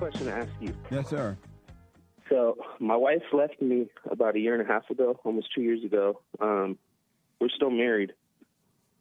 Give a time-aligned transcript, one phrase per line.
[0.00, 0.74] question to ask you.
[0.90, 1.36] Yes, sir.
[2.30, 5.84] So my wife left me about a year and a half ago, almost two years
[5.84, 6.22] ago.
[6.40, 6.78] Um,
[7.38, 8.14] we're still married,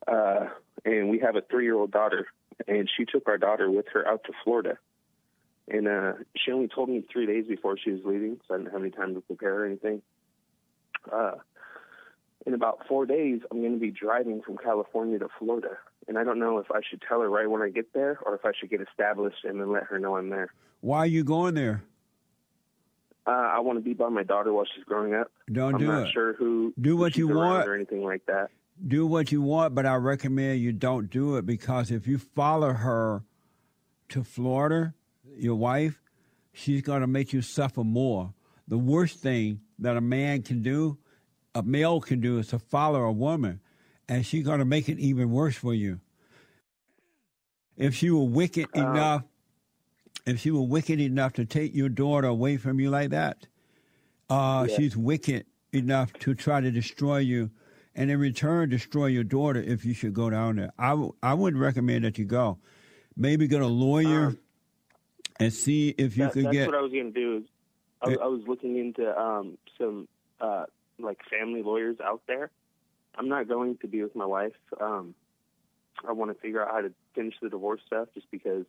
[0.08, 0.48] uh,
[0.84, 2.28] and we have a three-year-old daughter.
[2.68, 4.78] And she took our daughter with her out to Florida,
[5.70, 8.74] and uh, she only told me three days before she was leaving, so I didn't
[8.74, 10.02] have any time to prepare or anything.
[11.10, 11.36] Uh,
[12.46, 16.24] in about four days, I'm going to be driving from California to Florida, and I
[16.24, 18.52] don't know if I should tell her right when I get there or if I
[18.60, 20.50] should get established and then let her know I'm there.
[20.82, 21.84] Why are you going there?
[23.28, 25.32] Uh, I want to be by my daughter while she's growing up.
[25.52, 26.14] Don't I'm do not it.
[26.14, 27.68] sure who Do what you want.
[27.68, 28.50] or anything like that.
[28.88, 32.74] do what you want, but I recommend you don't do it because if you follow
[32.74, 33.24] her
[34.10, 34.94] to Florida,
[35.38, 36.02] your wife,
[36.54, 38.34] she's going to make you suffer more.
[38.68, 40.98] The worst thing that a man can do,
[41.60, 43.60] a male can do, is to follow a woman,
[44.08, 46.00] and she's going to make it even worse for you.
[47.78, 49.24] If she were wicked Um, enough,
[50.26, 53.48] if she were wicked enough to take your daughter away from you like that,
[54.30, 54.76] uh, Yeah.
[54.76, 57.52] she's wicked enough to try to destroy you,
[57.96, 60.72] and in return destroy your daughter if you should go down there.
[60.78, 62.58] I, w- I would recommend that you go.
[63.16, 64.40] Maybe get a lawyer Um,
[65.40, 66.68] and see if you That- could that's get.
[66.68, 67.46] what I was going to do.
[68.02, 68.16] I, Yeah.
[68.24, 70.08] I was looking into um, some
[70.40, 70.66] uh,
[71.00, 72.52] like family lawyers out there.
[73.18, 74.54] I'm not going to be with my wife.
[74.80, 75.16] Um,
[76.08, 78.66] I want to figure out how to finish the divorce stuff, just because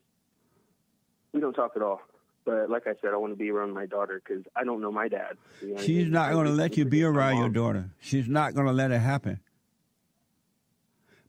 [1.33, 2.01] we don't talk at all.
[2.45, 4.91] But like I said, I want to be around my daughter because I don't know
[4.91, 5.37] my dad.
[5.61, 7.91] You know She's not going to let you be around your daughter.
[8.01, 9.41] She's not going to let it happen.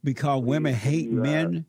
[0.03, 1.66] Because women hate you, uh, men.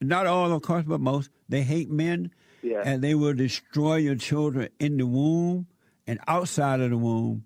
[0.00, 1.30] Not all, of course, but most.
[1.48, 2.30] They hate men,
[2.62, 2.82] Yeah.
[2.84, 5.66] and they will destroy your children in the womb
[6.06, 7.44] and outside of the womb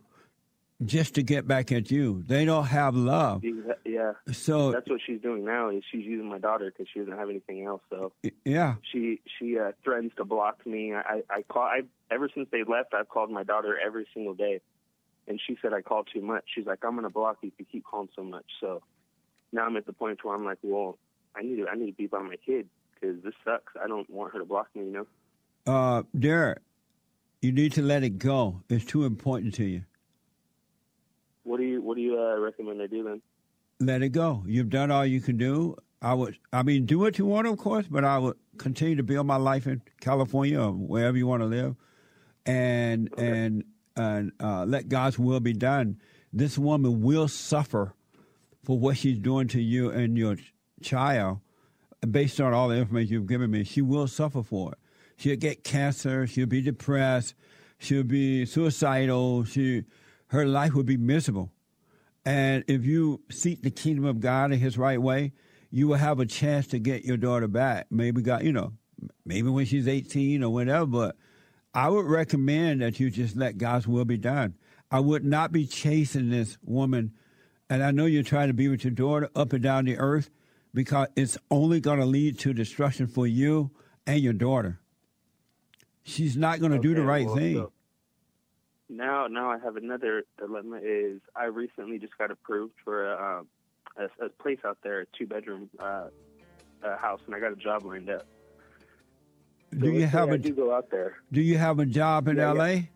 [0.85, 2.23] just to get back at you.
[2.27, 3.43] They don't have love.
[3.85, 4.13] Yeah.
[4.33, 5.71] So, That's what she's doing now.
[5.71, 7.83] Is she's using my daughter because she doesn't have anything else.
[7.91, 8.13] So
[8.45, 8.77] yeah.
[8.93, 10.95] she she uh, threatens to block me.
[10.95, 11.63] I I, call.
[11.63, 14.61] I ever since they left, I've called my daughter every single day,
[15.27, 16.45] and she said I call too much.
[16.55, 18.47] She's like, I'm gonna block you if you keep calling so much.
[18.61, 18.83] So
[19.53, 20.99] now I'm at the point where I'm like, well,
[21.35, 23.73] I need to I need to be by my kid because this sucks.
[23.83, 24.85] I don't want her to block me.
[24.85, 25.07] You know.
[25.67, 26.61] Uh, Derek,
[27.43, 28.63] you need to let it go.
[28.69, 29.83] It's too important to you.
[31.49, 33.23] What do you What do you uh, recommend I do then?
[33.81, 34.43] let it go.
[34.47, 35.77] You've done all you can do.
[36.03, 39.03] I would, I mean, do what you want, of course, but I would continue to
[39.03, 41.75] build my life in California or wherever you want to live,
[42.47, 43.65] and and
[43.97, 45.99] and uh, let God's will be done.
[46.33, 47.95] This woman will suffer
[48.63, 50.37] for what she's doing to you and your
[50.83, 51.41] child,
[52.09, 53.65] based on all the information you've given me.
[53.65, 54.79] She will suffer for it.
[55.17, 56.27] She'll get cancer.
[56.27, 57.35] She'll be depressed.
[57.79, 59.45] She'll be suicidal.
[59.45, 59.85] She,
[60.29, 61.51] her life will be miserable.
[62.25, 65.33] And if you seek the kingdom of God in His right way,
[65.71, 67.87] you will have a chance to get your daughter back.
[67.91, 68.73] Maybe God, you know,
[69.25, 70.87] maybe when she's 18 or whatever.
[70.87, 71.17] But
[71.75, 74.55] I would recommend that you just let God's will be done.
[74.91, 77.13] I would not be chasing this woman,
[77.69, 80.31] and I know you're trying to be with your daughter up and down the earth
[80.73, 83.71] because it's only going to lead to destruction for you
[84.07, 84.81] and your daughter.
[86.03, 87.57] She's not going to do the right well, thing.
[87.57, 87.73] so
[88.89, 90.81] now, now I have another dilemma.
[90.83, 93.47] Is I recently just got approved for a, um,
[93.97, 96.09] a, a place out there, a two bedroom uh,
[96.83, 98.27] uh, house, and I got a job lined up.
[99.73, 101.17] So do you have I a do go out there?
[101.33, 102.61] Do you have a job in Yeah, yeah.
[102.61, 102.91] L.A.?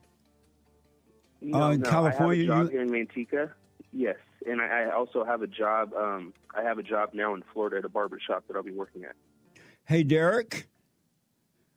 [1.42, 3.50] No, Uh, in no, California, I have a job here in Manteca.
[3.92, 4.16] Yes,
[4.46, 5.92] and I, I also have a job.
[5.92, 8.72] Um, I have a job now in Florida at a barber shop that I'll be
[8.72, 9.14] working at.
[9.84, 10.68] Hey, Derek.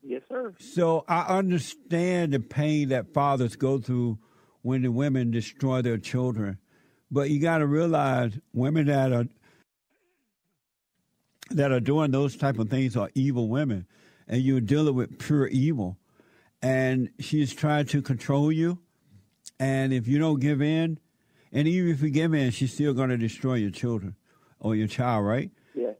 [0.08, 0.54] Yes, sir.
[0.60, 4.20] So I understand the pain that fathers go through
[4.62, 6.60] when the women destroy their children,
[7.10, 9.26] but you got to realize women that are
[11.52, 13.88] that are doing those type of things are evil women,
[14.28, 15.98] and you're dealing with pure evil.
[16.62, 18.80] And she's trying to control you,
[19.60, 21.00] and if you don't give in,
[21.52, 24.16] and even if you give in, she's still going to destroy your children
[24.60, 25.52] or your child, right?
[25.74, 25.94] Yeah.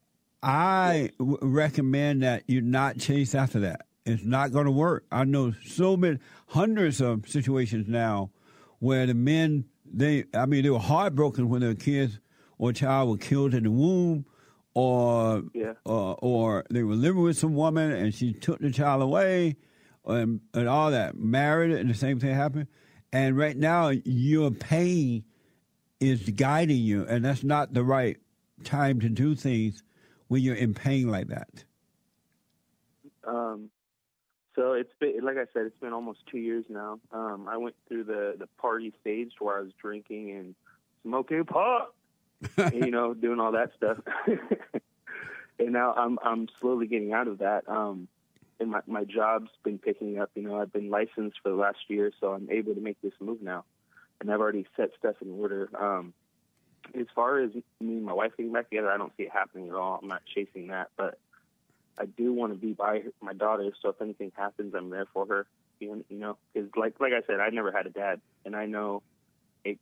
[0.44, 3.85] I w- recommend that you not chase after that.
[4.06, 5.06] It's not going to work.
[5.12, 8.30] I know so many hundreds of situations now
[8.80, 12.20] where the men they I mean they were heartbroken when their kids
[12.58, 14.26] or child were killed in the womb
[14.74, 15.74] or Yeah.
[15.86, 19.56] uh, or they were living with some woman and she took the child away
[20.06, 22.68] and, and all that married and the same thing happened
[23.12, 25.24] and right now your pain
[26.00, 28.18] is guiding you and that's not the right
[28.64, 29.82] time to do things
[30.28, 31.64] when you're in pain like that
[33.28, 33.70] Um,
[34.56, 37.00] so it's been, like I said, it's been almost two years now.
[37.12, 40.56] Um, I went through the the party stage where I was drinking and
[41.04, 41.94] smoking pot,
[42.58, 43.98] and, you know, doing all that stuff.
[45.60, 47.68] and now I'm I'm slowly getting out of that.
[47.68, 48.08] Um,
[48.60, 50.32] and my my job's been picking up.
[50.36, 53.14] You know, I've been licensed for the last year, so I'm able to make this
[53.20, 53.66] move now,
[54.22, 55.70] and I've already set stuff in order.
[55.78, 56.14] Um,
[56.98, 57.64] as far as me
[57.96, 60.00] and my wife getting back together, I don't see it happening at all.
[60.02, 61.18] I'm not chasing that, but
[61.98, 63.72] I do want to be by her, my daughter.
[63.82, 65.48] So if anything happens, I'm there for her.
[65.80, 69.04] You know, because like like I said, I never had a dad, and I know
[69.66, 69.78] it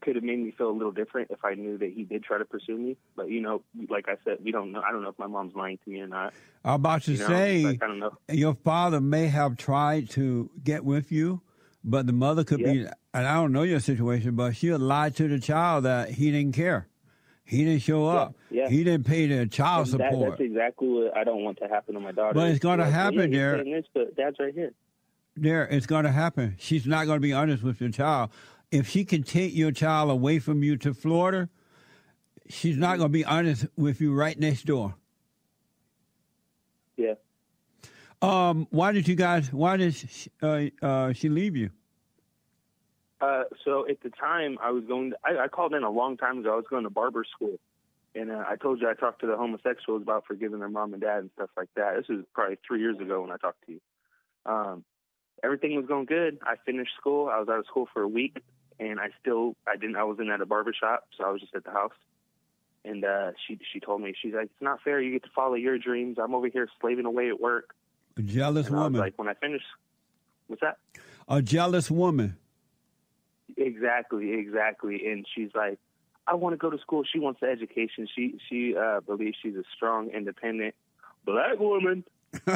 [0.00, 2.38] could have made me feel a little different if I knew that he did try
[2.38, 2.96] to pursue me.
[3.14, 4.80] But you know, like I said, we don't know.
[4.80, 6.32] I don't know if my mom's lying to me or not.
[6.64, 8.16] I'm about to You know, say, I don't know.
[8.30, 11.42] your father may have tried to get with you,
[11.84, 15.28] but the mother could be, and I don't know your situation, but she'll lie to
[15.28, 16.88] the child that he didn't care.
[17.44, 18.34] He didn't show up.
[18.50, 18.68] yeah.
[18.68, 20.30] He didn't pay the child that, support.
[20.30, 22.34] that's exactly what I don't want to happen to my daughter.
[22.34, 23.64] But it's gonna happen yeah, there.
[23.64, 24.72] This, but dad's right here.
[25.36, 26.56] there, it's going to happen.
[26.58, 28.30] She's not going to be honest with your child.
[28.70, 31.48] If she can take your child away from you to Florida,
[32.48, 34.94] she's not going to be honest with you right next door.
[36.96, 37.14] Yeah.
[38.22, 39.52] Um, why did you guys?
[39.52, 41.70] Why did she, uh, uh, she leave you?
[43.24, 45.10] Uh, so at the time, I was going.
[45.10, 46.52] To, I, I called in a long time ago.
[46.52, 47.58] I was going to barber school,
[48.14, 51.00] and uh, I told you I talked to the homosexuals about forgiving their mom and
[51.02, 51.96] dad and stuff like that.
[51.96, 53.80] This was probably three years ago when I talked to you.
[54.46, 54.84] Um,
[55.42, 56.38] everything was going good.
[56.42, 57.28] I finished school.
[57.28, 58.36] I was out of school for a week,
[58.78, 59.96] and I still I didn't.
[59.96, 61.98] I wasn't at a barber shop, so I was just at the house.
[62.84, 65.00] And uh, she she told me she's like, it's not fair.
[65.00, 66.18] You get to follow your dreams.
[66.22, 67.74] I'm over here slaving away at work.
[68.18, 69.00] A jealous And I was woman.
[69.00, 69.62] like, when I finish,
[70.48, 70.76] what's that?
[71.26, 72.36] a jealous woman.
[73.56, 75.10] Exactly, exactly.
[75.10, 75.78] And she's like,
[76.26, 77.04] I want to go to school.
[77.04, 78.08] She wants the education.
[78.14, 80.74] She she uh, believes she's a strong, independent
[81.24, 82.04] black woman.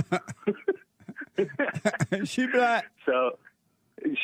[2.24, 2.86] she black.
[3.04, 3.38] So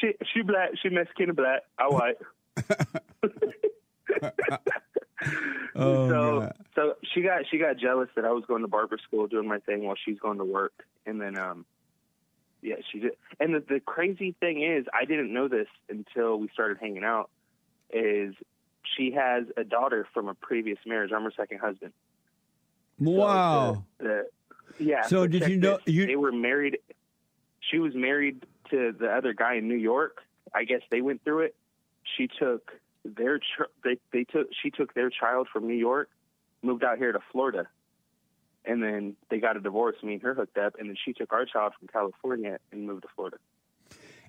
[0.00, 0.70] she she black.
[0.82, 1.62] She Mexican and black.
[1.78, 2.16] I white.
[5.76, 6.54] Oh, so God.
[6.74, 9.58] so she got she got jealous that I was going to barber school doing my
[9.58, 11.64] thing while she's going to work, and then um
[12.64, 13.12] yeah she did.
[13.38, 17.30] And the, the crazy thing is I didn't know this until we started hanging out.
[17.92, 18.34] Is
[18.96, 21.12] she has a daughter from a previous marriage?
[21.14, 21.92] I'm her second husband.
[23.02, 23.84] So uh, Wow.
[23.98, 24.26] the- the-
[24.84, 25.02] yeah.
[25.02, 26.78] So did you know- you- they were married?
[27.70, 30.18] She was married to the other guy in New York.
[30.52, 31.54] I guess they went through it.
[32.16, 32.72] She took
[33.04, 33.38] their
[33.84, 36.08] they they took she took their child from New York,
[36.62, 37.68] moved out here to Florida,
[38.64, 39.96] and then they got a divorce.
[40.02, 43.02] Me and her hooked up, and then she took our child from California and moved
[43.02, 43.36] to Florida.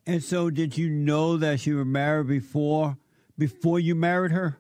[0.06, 2.98] And so, did you know that she was married before
[3.38, 4.58] before you married her?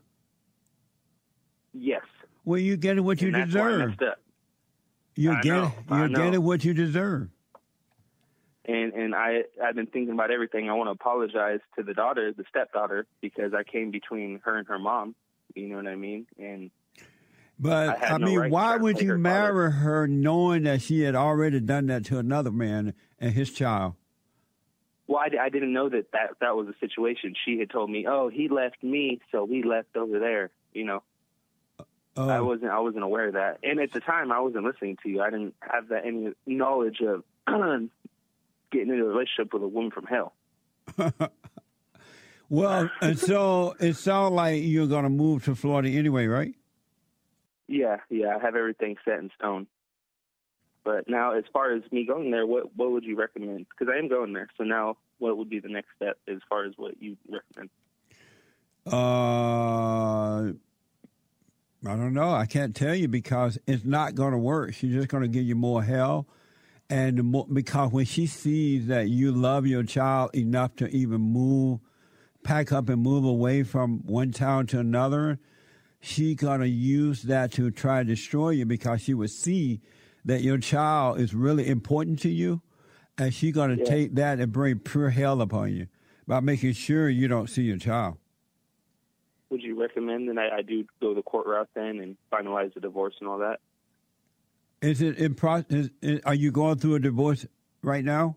[1.73, 2.03] Yes,
[2.45, 3.97] Well, you getting what you and that's why I deserve.
[5.15, 7.29] You're getting you're getting what you deserve.
[8.65, 10.69] and and I I've been thinking about everything.
[10.69, 14.67] I want to apologize to the daughter, the stepdaughter, because I came between her and
[14.67, 15.15] her mom.
[15.53, 16.27] You know what I mean?
[16.39, 16.71] And
[17.57, 21.01] But I I, no mean, right why would you her marry her knowing that she
[21.01, 23.95] had already done that to another man and his child?
[25.07, 27.33] well, I, I didn't know that, that that was the situation.
[27.45, 31.03] She had told me, "Oh, he left me, so he left over there." You know,
[31.79, 31.83] uh,
[32.17, 33.59] Oh, I wasn't I wasn't aware of that.
[33.63, 35.21] And at the time, I wasn't listening to you.
[35.21, 37.23] I didn't have that any knowledge of
[38.71, 40.33] getting into a relationship with a woman from hell.
[42.49, 46.55] well, and so it sounds like you're going to move to Florida anyway, right?
[47.67, 49.67] Yeah, yeah, I have everything set in stone.
[50.83, 53.65] But now, as far as me going there, what what would you recommend?
[53.69, 54.47] Because I am going there.
[54.55, 57.69] So now, what would be the next step as far as what you recommend?
[58.85, 60.53] Uh,
[61.87, 62.31] I don't know.
[62.31, 64.75] I can't tell you because it's not going to work.
[64.75, 66.27] She's just going to give you more hell.
[66.87, 71.79] And because when she sees that you love your child enough to even move,
[72.43, 75.39] pack up and move away from one town to another,
[76.01, 79.81] she going to use that to try to destroy you because she would see
[80.25, 82.61] that your child is really important to you.
[83.17, 83.89] And she's going to Yeah.
[83.89, 85.87] take that and bring pure hell upon you
[86.27, 88.17] by making sure you don't see your child.
[89.49, 92.81] Would you recommend that I, I do go the court route then and finalize the
[92.81, 93.59] divorce and all that?
[94.81, 95.89] Is it in process?
[96.25, 97.45] Are you going through a divorce
[97.81, 98.35] right now?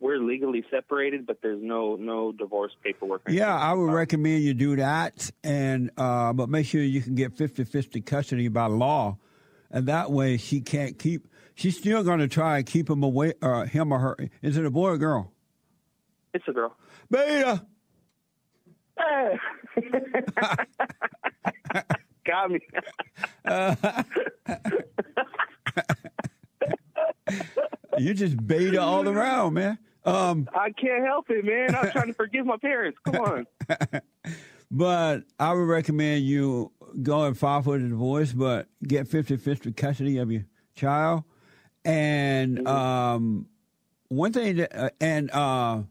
[0.00, 3.22] We're legally separated, but there's no no divorce paperwork.
[3.28, 3.54] Yeah.
[3.54, 8.04] I would recommend you do that, and uh, but make sure you can get 50-50
[8.06, 9.18] custody by law,
[9.70, 11.28] and that way she can't keep.
[11.54, 14.16] She's still going to try and keep him away, uh, him or her.
[14.40, 15.32] Is it a boy or girl?
[16.32, 16.74] It's a girl.
[17.10, 17.66] Beta.
[18.98, 19.38] Hey.
[22.24, 22.60] Got me.
[27.98, 29.78] You just beta all around, man.
[30.04, 31.74] Um, I can't help it, man.
[31.74, 32.98] I'm trying to forgive my parents.
[33.04, 33.46] Come on.
[34.70, 36.70] But I would recommend you
[37.02, 40.44] go and file for the divorce, but get 50 50 custody of your
[40.76, 41.24] child.
[41.84, 43.46] And And um,
[44.08, 45.82] one thing, that, uh, and uh,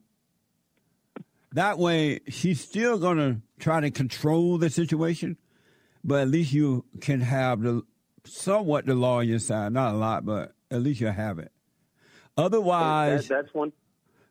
[1.51, 5.37] that way she's still going to try to control the situation,
[6.03, 7.83] but at least you can have the
[8.23, 9.73] somewhat the law on your side.
[9.73, 11.51] Not a lot, but at least you have it.
[12.37, 13.73] Otherwise, That, that's one.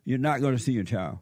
[0.09, 1.19] You're not going to see your child.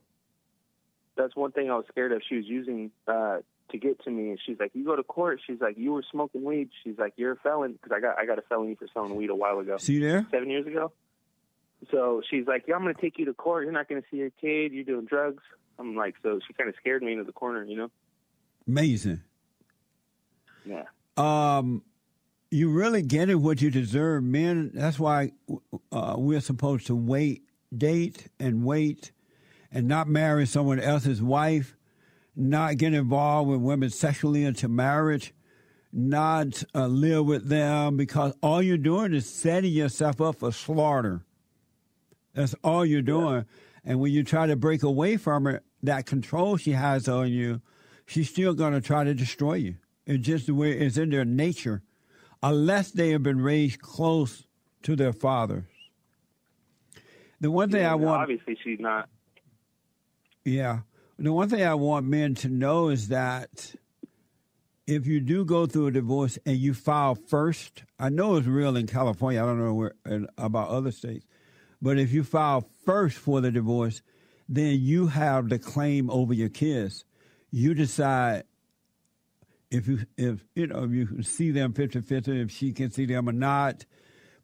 [1.17, 2.23] That's one thing I was scared of.
[2.29, 3.39] She was using uh,
[3.71, 6.05] to get to me, and she's like, "You go to court." She's like, "You were
[6.11, 8.87] smoking weed." She's like, "You're a felon," because I got I got a felony for
[8.95, 10.27] selling weed a while ago, See you there?
[10.31, 10.93] seven years ago.
[11.91, 13.65] So she's like, "Yeah, I'm going to take you to court.
[13.65, 14.73] You're not going to see your kid.
[14.73, 15.43] You're doing drugs."
[15.79, 17.91] I'm like, so she kind of scared me into the corner, you know?
[18.67, 19.21] Amazing.
[20.65, 20.85] Yeah.
[21.19, 21.83] um,
[22.51, 24.71] you really getting what you deserve, men.
[24.73, 25.33] That's why
[25.93, 27.43] uh, we're supposed to wait,
[27.79, 29.13] date, and wait,
[29.71, 31.77] and not marry someone else's wife,
[32.35, 35.35] not get involved with women sexually into marriage,
[35.93, 41.25] not uh, live with them, because all you're doing is setting yourself up for slaughter.
[42.35, 43.47] That's all you're doing.
[43.85, 47.63] And when you try to break away from her, that control she has on you,
[48.05, 49.77] she's still going to try to destroy you.
[50.05, 51.83] It's just the way it's in their nature,
[52.43, 54.45] unless they have been raised close
[54.83, 55.65] to their fathers.
[57.41, 59.09] The one thing Yeah, I want, Obviously, she's not.
[60.45, 60.81] yeah,
[61.19, 63.75] the one thing I want men to know is that
[64.87, 68.77] if you do go through a divorce and you file first, I know it's real
[68.77, 69.43] in California.
[69.43, 71.27] I don't know where in, about other states,
[71.83, 74.03] but if you file first for the divorce,
[74.49, 77.05] then you have the claim over your kids.
[77.51, 78.45] You decide
[79.71, 83.07] if you if you know if you can see them 50-50, if she can see
[83.07, 83.85] them or not.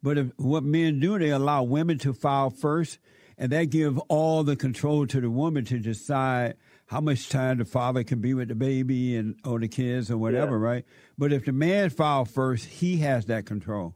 [0.03, 2.99] But if, what men do, they allow women to file first,
[3.39, 6.55] and they give all the control to the woman to decide
[6.87, 10.19] how much time the father can be with the baby and or the kids or
[10.19, 10.65] whatever, Yeah.
[10.65, 10.85] right?
[11.17, 13.95] But if the man filed first, he has that control.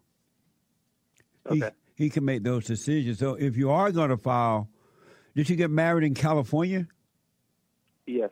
[1.51, 1.71] Okay.
[1.97, 3.19] He, he can make those decisions.
[3.19, 4.69] So if you are going to file,
[5.35, 6.87] did you get married in California?
[8.07, 8.31] Yes.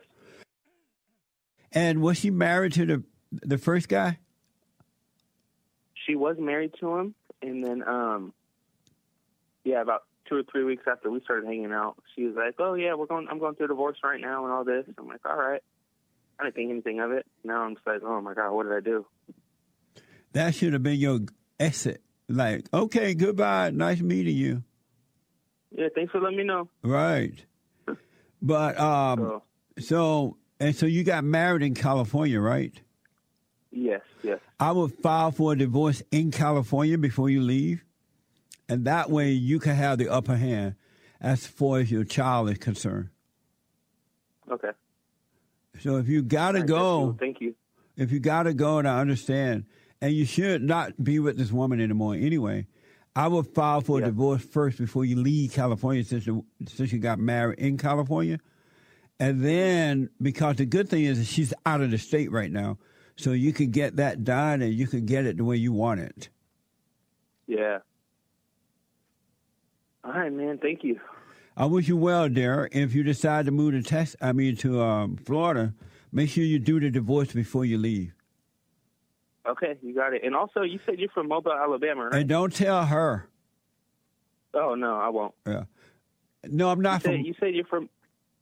[1.71, 4.19] And was she married to the the first guy?
[6.05, 8.33] She was married to him, and then, um,
[9.63, 12.73] yeah, about two or three weeks after we started hanging out, she was like, "Oh
[12.73, 13.27] yeah, we're going.
[13.29, 15.61] I'm going through a divorce right now, and all this." I'm like, "All right."
[16.39, 17.25] I didn't think anything of it.
[17.43, 19.05] Now I'm just like, "Oh my god, what did I do?"
[20.33, 21.19] That should have been your
[21.59, 22.01] exit.
[22.27, 23.69] Like, okay, goodbye.
[23.69, 24.63] Nice meeting you.
[25.71, 26.69] Yeah, thanks for letting me know.
[26.83, 27.45] Right.
[28.41, 29.43] But um So,
[29.79, 32.73] so and so you got married in California, right?
[33.75, 34.39] Yes, yes.
[34.59, 37.83] I will file for a divorce in California before you leave.
[38.67, 40.75] And that way you can have the upper hand
[41.21, 43.09] as far as your child is concerned.
[44.49, 44.71] Okay.
[45.81, 47.15] So if you gotta right, go.
[47.19, 47.55] Thank you.
[47.97, 49.65] if you gotta go, and I understand,
[50.01, 52.67] and you should not be with this woman anymore anyway.
[53.15, 56.99] I would file for a divorce first before you leave California, since you, since you
[56.99, 58.39] got married in California,
[59.21, 62.77] and then because the good thing is that she's out of the state right now,
[63.17, 65.99] so you can get that done and you can get it the way you want
[66.01, 66.29] it.
[67.47, 67.79] Yeah.
[70.03, 70.57] All right, man.
[70.61, 70.99] Thank you.
[71.57, 72.75] I wish you well, Derek.
[72.75, 75.73] If you decide to move to Texas, I mean to um, Florida,
[76.11, 78.11] make sure you do the divorce before you leave,
[79.47, 80.23] Okay, you got it.
[80.23, 82.15] And also, you said you're from Mobile, Alabama, right?
[82.21, 83.29] and don't tell her.
[84.55, 85.35] oh no, I won't.
[85.45, 85.65] Yeah.
[86.45, 87.21] No, I'm You not said, from.
[87.21, 87.87] you said you're from.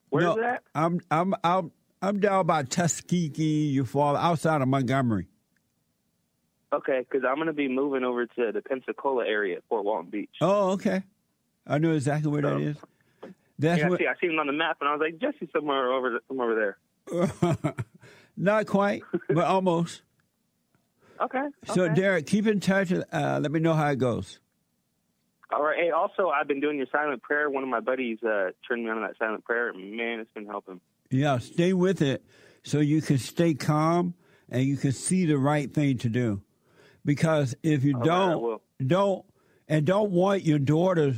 [0.09, 0.63] Where's no, that?
[0.73, 1.71] I'm I'm I'm
[2.03, 3.69] I'm down by Tuskegee.
[3.69, 5.27] You fall outside of Montgomery.
[6.73, 10.35] Okay, because I'm going to be moving over to the Pensacola area, Fort Walton Beach.
[10.41, 11.03] Oh, okay.
[11.65, 12.77] I know exactly where that is.
[13.57, 13.99] That's yeah, I what.
[13.99, 14.07] see.
[14.07, 16.75] I seen it on the map, and I was like, Jesse, somewhere over, from over
[17.09, 17.75] there.
[18.37, 20.01] not quite, but almost.
[21.21, 21.43] Okay.
[21.67, 21.93] So, okay.
[21.93, 22.91] Derek, keep in touch.
[22.91, 24.39] Uh, let me know how it goes.
[25.53, 25.77] All right.
[25.79, 27.49] Hey, also, I've been doing your silent prayer.
[27.49, 29.71] One of my buddies uh, turned me on to that silent prayer.
[29.73, 30.81] Man, it's been helping.
[31.13, 32.25] Yeah, stay with it
[32.63, 34.15] so you can stay calm
[34.49, 36.41] and you can see the right thing to do.
[37.05, 38.61] Because if you All right, don't, will.
[38.85, 39.25] don't,
[39.67, 41.13] and don't want your daughter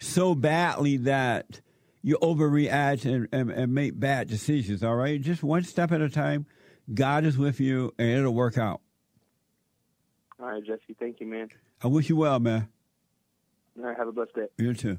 [0.00, 1.60] so badly that
[2.00, 5.20] you overreact and, and, and make bad decisions, all right?
[5.20, 6.46] Just one step at a time.
[6.92, 8.80] God is with you and it'll work out.
[10.40, 10.96] All right, Jesse.
[10.98, 11.48] Thank you, man.
[11.82, 12.68] I wish you well, man.
[13.78, 13.96] All right.
[13.96, 14.46] Have a blessed day.
[14.56, 14.98] You too.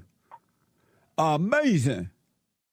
[1.17, 2.11] Amazing.